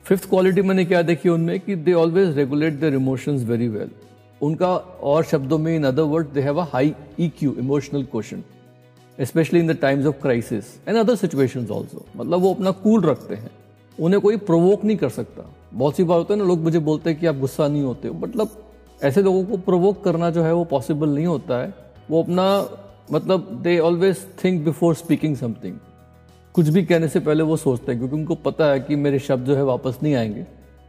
fifth 0.05 0.29
quality 0.31 0.63
मैंने 0.63 0.85
क्या 0.85 1.03
देखी 1.03 1.29
उनमें 1.29 1.59
कि 1.61 1.77
they 1.77 1.93
always 2.05 2.37
regulate 2.39 2.81
their 2.81 2.95
emotions 2.95 3.45
very 3.45 3.69
well 3.69 3.91
उनका 4.41 4.75
और 5.13 5.25
शब्दों 5.25 5.59
में 5.59 5.75
in 5.77 5.85
other 5.85 6.03
word 6.15 6.27
they 6.35 6.41
have 6.41 6.61
a 6.61 6.69
high 6.73 6.95
E 7.21 7.29
Q 7.39 7.55
emotional 7.59 8.03
question 8.13 8.43
especially 9.21 9.61
in 9.61 9.67
the 9.67 9.77
times 9.77 10.07
of 10.07 10.17
crisis 10.23 10.65
and 10.89 10.99
other 10.99 11.17
situation 11.17 11.61
also 11.61 12.07
मतलब 12.17 12.41
वो 12.41 12.55
अपना 12.55 12.71
कूल 12.71 13.01
cool 13.01 13.11
रखते 13.11 13.35
हैं। 13.35 13.51
उन्हें 14.01 14.23
कोई 14.23 14.37
प्रोवोक 14.37 14.85
नहीं 14.85 14.97
कर 14.97 15.09
सकता। 15.09 15.55
बहुत 15.75 15.97
सी 15.97 16.05
बार 16.05 16.19
होता 16.19 16.35
है 16.35 16.41
ना, 16.41 16.47
लोग 16.47 16.59
मुझे 16.59 16.79
बोलते 16.79 17.11
हैं 17.11 17.21
कि 17.21 17.27
आप 17.27 17.37
गुस्सा 17.37 17.69
नहीं 17.69 17.83
होते 17.83 18.11
मतलब 18.11 18.49
ऐसे 19.03 19.23
लोगों 19.23 19.45
को 19.45 19.57
प्रोवोक 19.57 20.05
करना 20.05 20.31
जो 20.31 20.43
है 20.43 20.53
वो 20.53 20.65
पॉसिबल 20.65 21.09
नहीं 21.09 21.27
होता 21.27 21.63
है। 21.63 21.75
वो 22.11 22.23
अपना 22.23 22.69
मतलब 23.13 23.61
they 23.63 23.79
always 23.79 24.27
think 24.45 24.65
before 24.65 24.95
speaking 24.95 25.37
something 25.37 25.79
कुछ 26.55 26.69
भी 26.69 26.85
कहने 26.85 27.09
से 27.09 27.21
पहले 27.21 27.43
वो 27.43 27.57
सोचते 27.57 27.93
हैं, 27.93 28.01
क्योंकि 28.01 28.17
उनको 28.17 28.35
पता 28.35 28.65
है 28.67 28.81
कि 28.81 28.97
मेरे 28.97 29.19
शब्द 29.19 29.47
जो 29.47 29.57
है 29.57 29.65
वापस 29.65 29.99
नहीं 30.03 30.15
आएँगे 30.15 30.47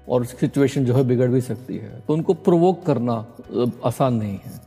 और 0.09 0.25
सिचुएशन 0.25 0.85
जो 0.85 0.93
है 0.93 1.03
बिगड़ 1.03 1.27
भी 1.27 1.41
सकती 1.41 1.77
है। 1.77 2.03
तो 2.07 2.13
उनको 2.13 2.33
प्रोवोक 2.33 2.83
करना 2.83 3.25
आसान 3.85 4.13
नहीं 4.13 4.39
है। 4.45 4.66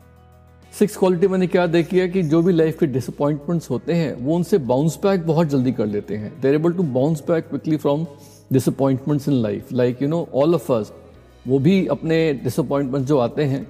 सिक्स 0.72 0.96
क्वालिटी 0.96 1.26
मैंने 1.28 1.46
क्या 1.46 1.66
देखी 1.66 1.98
है 1.98 2.08
कि 2.08 2.22
जो 2.22 2.40
भी 2.42 2.52
लाइफ 2.52 2.78
के 2.78 2.86
डिसअपॉइंटमेंट्स 2.86 3.70
होते 3.70 3.92
हैं, 3.92 4.12
वो 4.16 4.34
उनसे 4.34 4.58
बाउंस 4.58 4.98
बैक 5.02 5.26
बहुत 5.26 5.48
जल्दी 5.48 5.72
कर 5.72 5.86
लेते 5.86 6.16
हैं। 6.16 6.32
They're 6.42 6.54
able 6.54 6.72
to 6.72 6.82
bounce 6.92 7.22
back 7.28 7.48
quickly 7.48 7.76
from 7.76 8.06
disappointments 8.52 9.28
in 9.28 9.34
life 9.34 9.72
like 9.72 10.02
you 10.02 10.08
know 10.08 10.26
all 10.34 10.54
of 10.54 10.72
us 10.72 10.92
वो 11.46 11.58
भी 11.58 11.86
अपने 11.88 12.32
डिसअपॉइंटमेंट 12.44 13.06
जो 13.06 13.18
आते 13.18 13.44
हैं, 13.44 13.66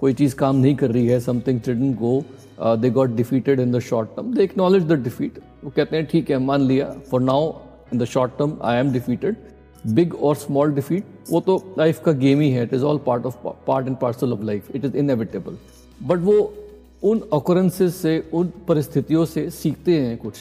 कोई 0.00 0.14
चीज़ 0.14 0.34
काम 0.36 0.56
नहीं 0.56 0.74
कर 0.76 0.90
रही 0.90 1.06
है 1.06 1.20
something 1.20 1.60
didn't 1.60 1.98
go 1.98 2.76
they 2.76 2.90
got 2.90 3.16
defeated 3.16 3.60
in 3.60 3.72
the 3.72 3.78
short 3.80 4.16
term 4.16 4.34
they 4.34 4.42
acknowledge 4.44 4.84
the 4.84 5.02
defeat 5.02 5.38
वो 5.64 5.72
कहते 5.76 5.96
हैं, 5.96 6.06
ठीक 6.06 6.30
है, 6.30 6.38
मान 6.38 6.60
लिया 6.62 6.94
for 7.10 7.20
now 7.22 7.52
in 7.92 7.98
the 7.98 8.04
short 8.06 8.38
term 8.38 8.58
I 8.62 8.78
am 8.78 8.92
defeated 8.92 9.36
big 9.84 10.14
और 10.14 10.34
स्मॉल 10.36 10.72
डिफीट 10.74 11.04
वो 11.30 11.40
तो 11.40 11.62
लाइफ 11.78 12.02
का 12.04 12.12
गेम 12.24 12.40
ही 12.40 12.50
है. 12.50 12.62
It 12.62 12.74
is 12.74 12.84
all 12.84 13.00
part 13.06 13.26
of 13.26 13.46
part 13.66 13.86
and 13.86 13.96
parcel 13.98 14.32
of 14.32 14.42
life 14.44 14.74
it 14.76 14.84
is 14.84 14.96
inevitable 14.96 15.58
but 16.02 16.18
वो 16.18 16.54
उन 17.02 17.20
ऑकरेंसेस 17.32 17.96
से, 17.96 18.30
उन 18.34 18.52
परिस्थितियों 18.68 19.24
से 19.24 19.50
सीखते 19.50 20.00
हैं 20.00 20.18
कुछ। 20.18 20.34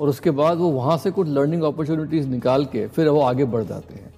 और 0.00 0.08
उसके 0.08 0.30
बाद 0.30 0.58
वो 0.58 0.70
वहाँ 0.70 0.98
से 0.98 1.10
कुछ 1.10 1.28
लर्निंग 1.28 1.62
अपॉर्चुनिटीज़ 1.62 2.28
निकाल 2.28 2.64
के 2.64 2.86
फिर 2.88 3.08
वो 3.08 3.20
आगे 3.20 3.44
बढ़ 3.44 3.64
जाते 3.64 3.94
हैं। 3.94 4.14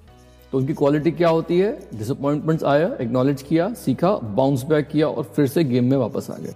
तो 0.52 0.58
उनकी 0.58 0.74
क्वालिटी 0.74 1.10
क्या 1.10 1.28
होती 1.28 1.58
है? 1.58 1.88
डिसअपॉइंटमेंट्स 1.94 2.64
आया 2.64 2.96
एक्नॉलेज 3.00 3.42
किया, 3.42 3.72
सीखा 3.74 4.16
बाउंस 4.16 4.64
बैक 4.64 4.88
किया 4.88 5.08
और 5.08 5.24
फिर 5.24 5.46
से 5.46 5.64
गेम 5.64 5.90
में 5.90 5.96
वापस 5.96 6.30
आ 6.30 6.36
गए। 6.36 6.54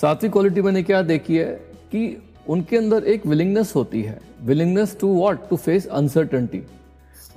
सातवीं 0.00 0.30
क्वालिटी 0.30 0.62
मैंने 0.62 0.82
क्या 0.82 1.02
देखी 1.02 1.36
है 1.36 1.52
कि 1.92 2.22
उनके 2.48 2.76
अंदर 2.76 3.04
एक 3.04 3.26
विलिंगनेस 3.26 3.72
होती 3.76 4.02
है। 4.02 4.20
Willingness 4.42 4.96
to 5.00 5.08
what 5.08 5.48
to 5.48 5.56
face 5.56 5.86
uncertainty 5.86 6.62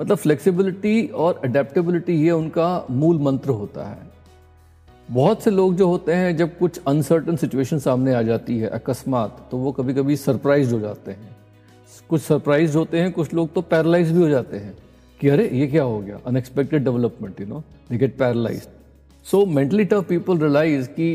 मतलब 0.01 0.17
फ्लेक्सिबिलिटी 0.17 1.07
और 1.07 1.41
अडेप्टेबिलिटी 1.43 2.13
ये 2.13 2.31
उनका 2.31 2.85
मूल 2.91 3.19
मंत्र 3.19 3.49
होता 3.49 3.85
है। 3.85 3.97
बहुत 5.09 5.43
से 5.43 5.51
लोग 5.51 5.75
जो 5.75 5.87
होते 5.87 6.13
हैं, 6.13 6.35
जब 6.37 6.57
कुछ 6.57 6.79
अनसर्टन 6.87 7.35
सिचुएशन 7.35 7.79
सामने 7.79 8.13
आ 8.13 8.21
जाती 8.21 8.57
है, 8.59 8.67
अकस्मात 8.69 9.47
तो 9.51 9.57
वो 9.57 9.71
कभी 9.71 9.93
कभी 9.93 10.15
सरप्राइज़ 10.15 10.73
हो 10.73 10.79
जाते 10.79 11.11
हैं। 11.11 11.35
कुछ 12.09 12.21
सरप्राइज़ 12.21 12.77
होते 12.77 12.99
हैं, 12.99 13.11
कुछ 13.11 13.33
लोग 13.33 13.53
तो 13.53 13.61
पैरालाइज 13.63 14.11
भी 14.11 14.21
हो 14.21 14.29
जाते 14.29 14.57
हैं 14.57 14.73
कि 15.19 15.27
अरे, 15.29 15.49
ये 15.49 15.67
क्या 15.67 15.83
हो 15.83 15.99
गया? 15.99 16.19
Unexpected 16.27 16.83
development 16.83 17.41
you 17.41 17.47
know 17.47 17.59
they 17.91 17.97
get 17.97 18.17
paralyse 18.17 18.67
so 19.25 19.45
mentally 19.45 19.85
tough 19.85 20.05
people 20.09 20.37
realise 20.37 20.87
कि 20.89 21.09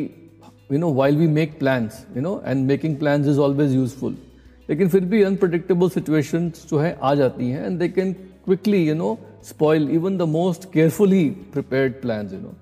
you 0.73 0.79
know 0.79 0.93
while 0.95 1.17
we 1.17 1.27
make 1.27 1.59
plans 1.59 2.05
you 2.17 2.23
know 2.23 2.41
and 2.47 2.67
making 2.67 2.97
plans 2.97 3.29
is 3.29 3.39
always 3.41 3.75
useful 3.75 4.17
लेकिन 4.71 4.89
फिर 4.89 5.05
भी 5.05 5.23
अनप्रडिक्टेबल 5.23 5.89
सिचुएशन 5.89 6.53
जो 6.71 6.79
है, 6.79 6.99
आ 7.03 7.15
जाती 7.15 7.51
हैं 7.51 7.67
and 7.67 7.79
they 7.79 7.89
can 7.89 8.13
quickly 8.45 8.87
you 8.89 8.95
know 8.95 9.19
spoil 9.45 9.91
even 9.91 10.19
the 10.19 10.23
most 10.37 10.73
carefully 10.73 11.29
prepared 11.53 12.01
plan 12.03 12.31
you 12.33 12.41
know 12.41 12.55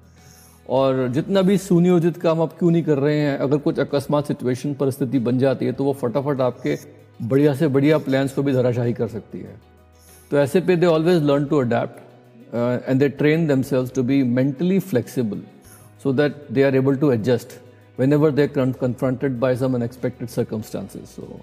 और 0.68 1.06
जितना 1.08 1.42
भी 1.42 1.56
सुनियोजित 1.58 2.16
काम 2.16 2.40
आप 2.42 2.52
क्यों 2.58 2.70
नहीं 2.70 2.82
कर 2.82 2.98
रहे 2.98 3.18
हैं, 3.18 3.36
अगर 3.38 3.56
कुछ 3.58 3.78
अकस्मात 3.80 4.26
सिचुएशन 4.26 4.72
परिस्थिति 4.74 5.18
बन 5.18 5.38
जाती 5.38 5.66
है 5.66 5.72
तो 5.72 5.84
वो 5.84 5.92
फटाफट 6.00 6.40
आपके 6.40 6.76
बढ़िया 7.22 7.54
से 7.54 7.68
बढ़िया 7.68 7.98
प्लान्स 7.98 8.32
को 8.34 8.42
भी 8.42 8.52
धराशाही 8.52 8.92
कर 8.92 9.08
सकती 9.08 9.38
है। 9.38 9.54
तो 10.30 10.38
ऐसे 10.38 10.60
पे 10.60 10.76
they 10.76 10.86
always 10.86 11.22
learn 11.22 11.44
to 11.44 11.60
adapt 11.60 12.88
and 12.88 13.00
they 13.00 13.08
train 13.10 13.46
themselves 13.46 13.92
to 13.94 14.02
be 14.02 14.22
mentally 14.22 14.78
flexible 14.78 15.42
so 16.02 16.12
that 16.12 16.50
they 16.52 16.62
are 16.62 16.76
able 16.76 16.96
to 16.96 17.10
adjust 17.12 17.58
whenever 18.12 18.30
they 18.30 18.48
confronted 18.48 19.38
by 19.40 19.56
some 19.56 19.74
unexpected 19.74 20.28
circumstances 20.28 21.16
so 21.16 21.40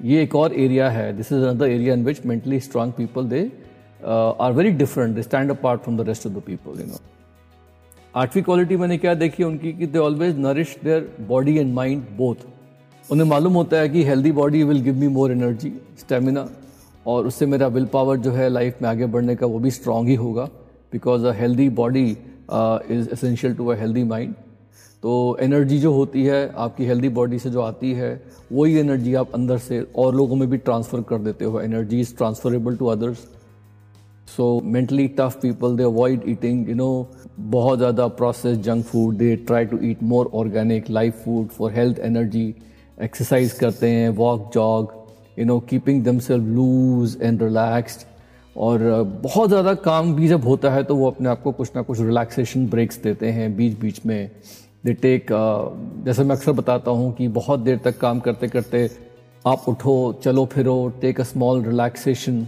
ये 0.00 0.22
एक 0.22 0.34
और 0.36 0.54
एरिया 0.54 0.90
है 0.90 1.12
this 1.16 1.32
is 1.32 1.44
another 1.44 1.70
area 1.70 1.94
in 1.94 2.04
which 2.04 2.24
mentally 2.26 2.60
strong 2.60 2.92
people 2.92 3.28
they 3.28 3.50
are 4.06 4.52
very 4.52 4.70
different 4.84 5.14
they 5.14 5.22
stand 5.22 5.50
apart 5.50 5.82
from 5.82 5.96
the 5.96 6.08
rest 6.08 6.26
of 6.26 6.34
the 6.34 6.42
people 6.46 6.80
you 6.80 6.86
know 6.86 6.98
आठवीं 8.16 8.42
quality 8.42 8.76
मैंने 8.76 8.96
क्या 8.98 9.12
देखी 9.14 9.44
उनकी 9.44 9.72
कि 9.72 9.86
they 9.86 9.98
always 9.98 10.38
nourish 10.38 10.76
their 10.84 11.08
body 11.28 11.56
and 11.58 11.72
mind 11.74 12.02
both 12.16 12.46
उन्हें 13.04 13.26
मालूम 13.28 13.54
होता 13.54 13.76
है 13.76 13.88
कि 13.88 14.04
healthy 14.04 14.32
body 14.32 14.62
will 14.62 14.80
give 14.82 14.94
me 15.00 15.08
more 15.16 15.32
energy 15.32 15.72
stamina 16.00 16.46
और 17.06 17.26
उससे 17.26 17.46
मेरा 17.46 17.66
विल 17.74 17.86
पावर 17.92 18.16
जो 18.18 18.32
है 18.32 18.48
लाइफ 18.48 18.80
में 18.82 18.88
आगे 18.88 19.06
बढ़ने 19.06 19.36
का 19.36 19.46
वो 19.46 19.58
भी 19.58 19.70
स्ट्रांग 19.70 20.08
ही 20.08 20.14
होगा 20.14 20.44
because 20.92 21.26
a 21.26 21.32
healthy 21.40 21.68
body 21.82 22.06
is 22.10 23.08
essential 23.12 23.54
to 23.54 23.66
a 23.66 23.76
healthy 23.80 24.04
mind 24.04 24.34
तो 25.02 25.36
एनर्जी 25.40 25.78
जो 25.78 25.92
होती 25.92 26.24
है, 26.24 26.52
आपकी 26.56 26.84
हेल्दी 26.86 27.08
बॉडी 27.16 27.38
से 27.38 27.50
जो 27.50 27.60
आती 27.60 27.92
है, 27.92 28.10
वही 28.52 28.78
एनर्जी 28.78 29.14
आप 29.14 29.34
अंदर 29.34 29.58
से 29.58 29.86
और 29.96 30.14
लोगों 30.14 30.36
में 30.36 30.48
भी 30.50 30.56
ट्रांसफ़र 30.58 31.02
कर 31.08 31.18
देते 31.18 31.44
हो. 31.44 31.60
Energy 31.60 32.00
is 32.00 32.16
transferable 32.16 32.76
to 32.76 32.86
others 32.86 33.28
so 34.36 34.60
mentally 34.64 35.06
tough 35.08 35.38
people 35.42 35.76
they 35.76 35.82
avoid 35.82 36.22
eating 36.28 36.68
you 36.68 36.74
know 36.74 36.90
बहुत 37.38 37.78
ज़्यादा 37.78 38.06
process 38.06 38.58
junk 38.58 38.84
food 38.84 39.14
they 39.16 39.36
try 39.36 39.64
to 39.64 39.78
eat 39.82 40.02
more 40.02 40.30
organic 40.34 40.90
life 40.90 41.22
food 41.24 41.48
for 41.48 41.72
health 41.72 41.98
energy 41.98 42.54
exercise 43.02 43.52
करते 43.52 43.90
हैं 43.90 44.08
walk 44.08 44.50
jog 44.54 44.92
you 45.38 45.44
know 45.44 45.58
keeping 45.60 46.04
themself 46.18 46.44
loose 46.44 47.16
and 47.22 47.42
relaxed 47.42 48.04
और 48.56 48.78
uh, 48.80 49.22
बहुत 49.22 49.48
ज़्यादा 49.48 49.74
काम 49.74 50.14
भी 50.14 50.28
जब 50.28 50.44
होता 50.44 50.70
है 50.70 50.84
तो 50.84 50.96
वो 50.96 51.06
अपने 51.06 51.28
आप 51.28 51.42
को 51.42 51.52
कुछ 51.52 51.70
ना 51.76 51.82
कुछ 51.82 52.00
रिलैक्सेशन 52.00 52.66
ब्रेक्स 52.66 53.02
देते 53.02 53.30
हैं 53.30 53.56
बीच 53.56 53.78
बीच 53.80 54.00
में. 54.06 54.30
दे 54.84 54.92
टेक 54.92 55.32
uh, 55.32 56.06
जैसे 56.06 56.24
मैं 56.24 56.36
अक्सर 56.36 56.52
बताता 56.52 56.90
हूँ 56.90 57.12
कि 57.12 57.28
बहुत 57.28 57.60
देर 57.60 57.80
तक 57.84 57.98
काम 57.98 58.20
करते 58.20 58.48
करते 58.48 58.88
आप 59.46 59.64
उठो 59.68 60.20
चलो 60.24 60.44
फिरो 60.46 60.76
take 61.00 61.20
a 61.20 61.24
small 61.24 61.64
relaxation 61.64 62.46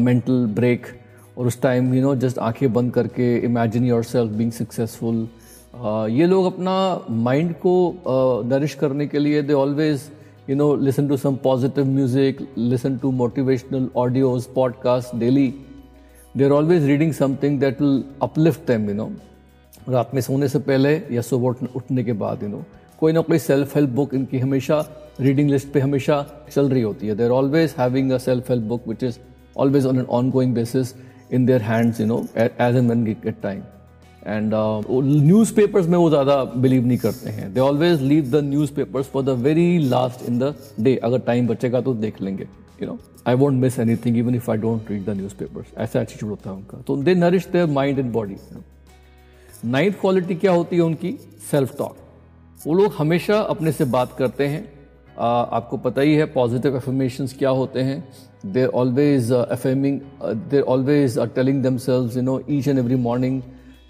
mental 0.00 0.46
break 0.46 0.86
और 1.38 1.46
उस 1.46 1.60
टाइम 1.62 1.94
यू 1.94 2.02
नो 2.02 2.14
जस्ट 2.16 2.38
आँखें 2.38 2.72
बंद 2.72 2.92
करके 2.92 3.36
imagine 3.44 3.84
your 3.84 4.04
self 4.04 4.32
being 4.32 4.52
successful 4.52 5.26
ये 6.10 6.26
लोग 6.26 6.46
अपना 6.46 6.74
माइंड 7.10 7.54
को 7.66 8.02
नरिश 8.48 8.74
uh, 8.74 8.80
करने 8.80 9.06
के 9.06 9.18
लिए 9.18 9.42
they 9.42 9.52
always 9.52 10.10
you 10.48 10.54
know 10.60 10.72
listen 10.86 11.06
to 11.10 11.16
some 11.20 11.36
positive 11.44 11.86
music 11.90 12.40
listen 12.70 12.96
to 13.02 13.10
motivational 13.20 13.84
audios 14.00 14.48
podcasts 14.56 15.14
daily. 15.20 15.44
They're 16.34 16.52
always 16.52 16.82
reading 16.90 17.14
something 17.18 17.58
that 17.60 17.80
will 17.80 17.94
uplift 18.26 18.66
them 18.70 18.84
you 18.90 18.96
know. 18.98 19.08
रात 19.88 20.10
में 20.14 20.20
सोने 20.22 20.48
से 20.48 20.58
पहले 20.66 20.92
या 21.12 21.22
सुबह 21.22 21.66
उठने 21.76 22.04
के 22.04 22.12
बाद 22.24 22.42
यू 22.42 22.48
नो 22.48 22.62
कोई 23.00 23.12
ना 23.12 23.20
कोई 23.20 23.38
सेल्फ 23.38 23.74
हेल्प 23.76 23.90
बुक 23.90 24.14
इनकी 24.14 24.38
हमेशा 24.38 24.78
रीडिंग 25.20 25.50
लिस्ट 25.50 25.72
पे 25.72 25.80
हमेशा 25.80 26.24
चल 26.54 26.68
रही 26.68 26.82
होती 26.82 27.06
है. 27.06 27.14
They're 27.14 27.30
always 27.30 27.74
having 27.78 28.10
a 28.12 28.18
self 28.26 28.50
help 28.50 28.64
book 28.68 28.88
which 28.88 29.02
is 29.04 29.18
always 29.56 29.86
on 29.86 29.98
an 29.98 30.06
ongoing 30.30 30.54
basis 30.54 30.94
in 31.32 31.46
their 31.46 31.62
hands 31.62 32.00
you 32.00 32.06
know 32.06 32.18
as 32.36 32.76
and 32.76 32.88
when 32.88 33.04
get 33.04 33.40
time 33.42 33.62
and 34.26 34.54
newspapers 35.54 35.86
में 35.86 35.96
वो 35.98 36.08
ज़्यादा 36.10 36.42
बिलीव 36.44 36.86
नहीं 36.86 36.98
करते 36.98 37.30
हैं. 37.30 37.52
They 37.54 37.60
always 37.60 38.02
leave 38.02 38.30
the 38.30 38.44
newspapers 38.74 39.06
for 39.06 39.22
the 39.24 39.38
very 39.40 39.78
last 39.78 40.28
in 40.28 40.38
the 40.38 40.54
day 40.80 40.96
अगर 41.04 41.18
time 41.26 41.46
बचेगा 41.48 41.80
तो 41.80 41.94
देख 41.94 42.20
लेंगे 42.22 42.48
you 42.82 42.86
know 42.86 42.98
I 43.28 43.34
won't 43.34 43.60
miss 43.62 43.78
anything 44.04 44.16
even 44.18 44.34
if 44.34 44.50
I 44.50 44.56
don't 44.58 44.90
read 44.90 45.04
the 45.04 45.16
newspapers 45.38 45.66
ऐसा 45.78 46.00
एटीट्यूड 46.00 46.30
होता 46.30 46.50
है 46.50 46.56
उनका. 46.56 46.78
तो 46.86 46.96
they 46.96 47.14
nourish 47.14 47.46
their 47.52 47.66
mind 47.70 47.98
and 47.98 48.12
body 48.12 48.36
ninth 49.64 50.00
quality 50.00 50.34
क्या 50.34 50.52
होती 50.52 50.76
है 50.76 50.82
उनकी? 50.82 51.16
सेल्फ 51.50 51.76
टॉक 51.78 51.96
वो 52.66 52.74
लोग 52.74 52.92
हमेशा 52.98 53.38
अपने 53.38 53.72
से 53.72 53.84
बात 53.86 54.16
करते 54.18 54.46
हैं. 54.46 54.62
Uh, 55.14 55.20
आपको 55.20 55.76
पता 55.76 56.00
ही 56.00 56.14
है 56.14 56.24
पॉजिटिव 56.26 56.76
एफर्मेशन 56.76 57.26
क्या 57.38 57.50
होते 57.50 57.80
हैं? 57.82 57.98
They're 58.52 58.68
always 58.68 59.30
affirming 59.32 60.00
they're 60.50 60.62
always 60.62 61.18
telling 61.34 61.62
themselves 61.76 62.16
you 62.16 62.22
know 62.22 62.40
each 62.50 62.68
and 62.68 62.78
every 62.78 62.96
morning 63.02 63.40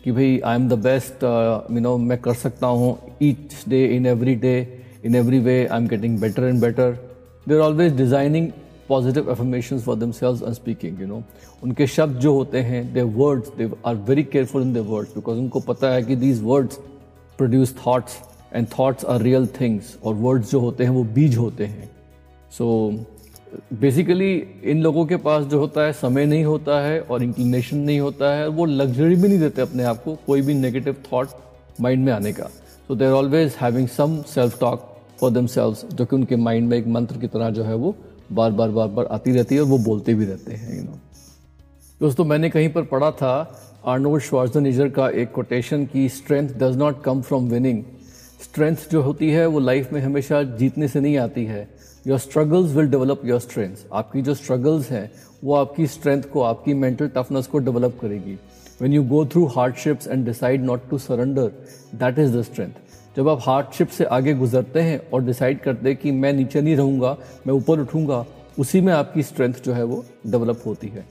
कि 0.04 0.12
भाई 0.12 0.38
I 0.44 0.56
am 0.56 0.68
the 0.68 0.78
best 0.82 1.24
you 1.72 1.80
know 1.80 1.96
मैं 1.98 2.18
कर 2.18 2.34
सकता 2.34 2.66
हूँ 2.66 2.96
each 3.22 3.64
day 3.68 3.84
in 3.96 4.06
every 4.06 4.34
day 4.34 4.56
in 5.04 5.14
every 5.14 5.38
way 5.38 5.64
I 5.66 5.80
am 5.80 5.88
getting 5.88 6.18
better 6.20 6.42
and 6.42 6.60
better 6.60 6.92
they 7.48 7.54
are 7.54 7.60
always 7.60 7.96
designing 7.96 8.48
positive 8.88 9.30
affirmation 9.30 9.78
for 9.78 9.96
themselves 10.10 10.42
and 10.42 10.52
speaking 10.54 11.00
you 11.00 11.06
know 11.06 11.22
उनके 11.62 11.86
शब्द 11.86 12.18
जो 12.18 12.34
होते 12.34 12.60
हैं 12.60 12.92
they 12.94 13.02
words 13.02 13.52
they 13.58 13.70
are 13.86 13.96
very 14.08 14.22
careful 14.24 14.62
in 14.62 14.72
they 14.72 14.80
words 14.92 15.14
because 15.14 15.38
उनको 15.38 15.60
पता 15.60 15.90
है 15.90 16.02
कि 16.02 16.16
these 16.16 16.42
words 16.42 16.78
produce 17.38 17.74
thoughts 17.78 18.18
and 18.54 18.66
thoughts 18.68 19.04
are 19.04 19.22
real 19.22 19.46
things 19.60 19.96
और 20.04 20.14
वर्ड्स 20.14 20.50
जो 20.50 20.60
होते 20.60 20.84
हैं 20.84 20.90
वो 20.90 21.04
बीज 21.14 21.36
होते 21.36 21.66
हैं। 21.66 21.90
सो 22.58 22.90
so, 22.90 23.13
बेसिकली 23.80 24.32
इन 24.64 24.82
लोगों 24.82 25.04
के 25.06 25.16
पास 25.16 25.44
जो 25.44 25.58
होता 25.58 25.82
है, 25.82 25.92
समय 25.92 26.26
नहीं 26.26 26.44
होता 26.44 26.80
है 26.80 27.00
और 27.00 27.22
इंक्लिनेशन 27.22 27.76
नहीं 27.78 28.00
होता 28.00 28.34
है, 28.34 28.46
वो 28.48 28.64
लग्जरी 28.64 29.16
भी 29.16 29.28
नहीं 29.28 29.38
देते 29.38 29.62
अपने 29.62 29.84
आप 29.84 30.02
को 30.04 30.14
कोई 30.26 30.42
भी 30.42 30.54
नेगेटिव 30.54 30.96
थॉट 31.12 31.28
माइंड 31.80 32.04
में 32.04 32.12
आने 32.12 32.32
का। 32.32 32.44
So 32.88 32.94
they 32.94 33.04
are 33.04 33.12
always 33.12 33.54
having 33.60 33.88
some 33.88 34.20
self 34.28 34.58
talk 34.60 34.90
for 35.20 35.30
them 35.30 35.46
जो 35.46 36.04
कि 36.04 36.16
उनके 36.16 36.36
माइंड 36.36 36.68
में 36.68 36.76
एक 36.78 36.86
मंत्र 36.86 37.18
की 37.18 37.26
तरह 37.26 37.50
जो 37.50 37.64
है 37.64 37.74
वो 37.74 37.94
बार 38.32 38.50
बार 38.50 38.68
बार 38.70 38.88
बार 38.88 39.06
आती 39.06 39.32
रहती 39.32 39.54
है 39.54 39.60
और 39.60 39.66
वो 39.66 39.78
बोलते 39.78 40.14
भी 40.14 40.24
रहते 40.24 40.52
हैं 40.52 40.76
यू 40.76 40.82
नो 40.82 40.98
दोस्तों, 42.00 42.24
मैंने 42.24 42.50
कहीं 42.50 42.68
पर 42.72 42.82
पढ़ा 42.82 43.10
था 43.10 43.60
आर्नोल्ड 43.86 44.22
श्वार्जनेजर 44.22 44.88
का 44.88 45.08
एक 45.10 45.32
कोटेशन 45.32 45.84
की 45.86 46.08
strength 46.08 46.48
does 46.58 46.76
not 46.76 47.02
come 47.02 47.20
from 47.22 47.48
winning 47.48 47.82
strength 48.44 48.76
जो 48.92 49.02
होती 49.02 49.30
है, 49.30 49.46
वो 49.46 49.58
लाइफ 49.58 49.92
में 49.92 50.00
हमेशा 50.00 50.42
जीतने 50.42 50.88
से 50.88 51.00
नहीं 51.00 51.16
आती 51.18 51.44
है। 51.44 51.68
Your 52.06 52.18
struggles 52.18 52.72
will 52.72 52.86
develop 52.86 53.20
your 53.24 53.40
strength 53.40 53.76
आपकी 53.92 54.22
जो 54.22 54.34
स्ट्रगल्स 54.34 54.90
हैं, 54.90 55.10
वो 55.44 55.54
आपकी 55.54 55.86
स्ट्रेंथ 55.86 56.22
को, 56.22 56.42
आपकी 56.42 56.74
मेंटल 56.74 57.08
टफनेस 57.08 57.46
को 57.46 57.58
डेवलप 57.58 57.98
करेगी. 58.00 58.34
When 58.82 58.92
you 58.92 59.02
go 59.02 59.24
through 59.26 59.44
hardships 59.46 60.08
and 60.08 60.24
decide 60.26 60.64
not 60.64 60.88
to 60.90 60.98
surrender 60.98 61.50
that 61.94 62.18
is 62.18 62.36
the 62.36 62.42
strength 62.42 62.72
जब 63.16 63.28
आप 63.28 63.40
हार्डशिप 63.42 63.88
से 63.88 64.04
आगे 64.04 64.34
गुजरते 64.34 64.80
हैं 64.80 65.00
और 65.10 65.24
डिसाइड 65.24 65.60
करते 65.60 65.88
हैं 65.88 65.96
कि 65.96 66.10
मैं 66.12 66.32
नीचे 66.32 66.60
नहीं 66.60 66.76
रहूँगा, 66.76 67.16
मैं 67.46 67.54
ऊपर 67.54 67.80
उठूँगा, 67.80 68.24
उसी 68.58 68.80
में 68.80 68.92
आपकी 68.92 69.22
स्ट्रेंथ 69.22 69.54
जो 69.64 69.72
है 69.72 69.84
वो 69.84 70.04
डेवलप 70.26 70.62
होती 70.66 70.88
है. 70.88 71.04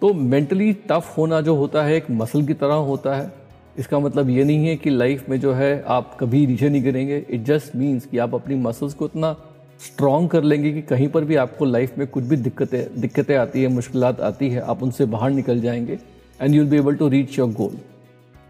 तो 0.00 0.12
मेंटली 0.14 0.72
टफ 0.90 1.14
होना 1.18 1.40
जो 1.40 1.54
होता 1.56 1.82
है, 1.82 1.96
एक 1.96 2.10
मसल 2.10 2.46
की 2.46 2.54
तरह 2.54 2.74
होता 2.74 3.14
है. 3.14 3.32
इसका 3.78 3.98
मतलब 3.98 4.30
ये 4.30 4.44
नहीं 4.44 4.66
है 4.66 4.76
कि 4.76 4.90
लाइफ 4.90 5.28
में 5.28 5.40
जो 5.40 5.52
है 5.52 5.84
आप 5.88 6.16
कभी 6.20 6.46
नीचे 6.46 6.68
नहीं 6.68 6.82
गिरेंगे. 6.82 7.24
इट 7.30 7.44
जस्ट 7.44 7.76
मीन्स 7.76 8.06
कि 8.06 8.18
आप 8.18 8.34
अपनी 8.34 8.54
मसल्स 8.54 8.94
को 8.94 9.06
इतना 9.06 9.36
स्ट्रॉन्ग 9.80 10.30
कर 10.30 10.42
लेंगे 10.42 10.72
कि 10.72 10.82
कहीं 10.82 11.08
पर 11.08 11.24
भी 11.24 11.36
आपको 11.36 11.64
लाइफ 11.64 11.98
में 11.98 12.06
कुछ 12.06 12.24
भी 12.24 12.36
दिक्कतें 12.36 13.00
दिक्कतें 13.00 13.36
आती 13.36 13.62
है 13.62 13.68
मुश्किल 13.68 14.04
आती 14.04 14.50
है, 14.50 14.60
आप 14.60 14.82
उनसे 14.82 15.04
बाहर 15.06 15.30
निकल 15.30 15.60
जाएँगे 15.60 15.98
and 16.40 16.54
you'll 16.54 16.66
be 16.66 16.76
able 16.76 16.94
to 16.94 17.08
reach 17.08 17.38
your 17.38 17.50
goal 17.52 17.78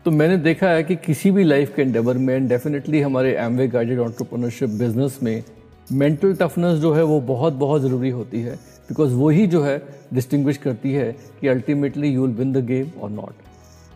तो 0.04 0.10
मैंने 0.10 0.36
देखा 0.36 0.68
है 0.68 0.82
कि 0.82 0.96
किसी 0.96 1.30
भी 1.30 1.44
लाइफ 1.44 1.74
के 1.76 1.82
एंडेवर 1.82 2.18
में 2.18 2.48
डेफिनेटली 2.48 3.00
हमारे 3.00 3.36
एमवे 3.36 3.68
गाइडेड 3.68 3.98
ऑन्टरप्रनरशिप 3.98 4.68
बिज़नेस 4.68 5.18
में 5.22 5.42
मेंटल 5.92 6.34
टफनेस 6.34 6.78
जो 6.78 6.92
है 6.92 7.02
वो 7.02 7.20
बहुत 7.20 7.52
बहुत 7.52 7.82
ज़रूरी 7.82 8.10
होती 8.10 8.40
है 8.40 8.54
बिकॉज़ 8.88 9.14
वही 9.14 9.46
जो 9.46 9.62
है 9.62 9.82
डिस्टिंग्विश 10.14 10.56
करती 10.56 10.92
है 10.92 11.16
कि 11.40 11.48
ultimately 11.48 12.08
you 12.08 12.26
will 12.26 12.36
win 12.36 12.52
the 12.52 12.64
game 12.66 12.90
और 13.02 13.10
नॉट 13.10 13.32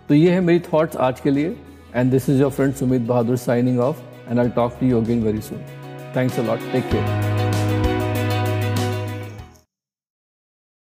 तो 0.09 0.15
ये 0.15 0.31
है 0.31 0.41
मेरी 0.41 0.59
थॉट्स 0.59 0.97
आज 0.97 1.21
के 1.21 1.31
लिए 1.31 1.57
and 1.95 2.11
this 2.11 2.29
is 2.29 2.41
your 2.41 2.51
friend 2.51 2.75
Sumit 2.75 3.03
Bahadur 3.03 3.37
signing 3.37 3.81
off 3.81 4.03
and 4.31 4.41
I 4.41 4.49
talk 4.49 4.73
to 4.81 4.87
you 4.87 5.01
again 5.01 5.23
very 5.23 5.41
soon 5.41 5.59
thanks 6.19 6.39
a 6.39 6.43
lot 6.43 6.73
take 6.73 6.91
care 6.93 7.28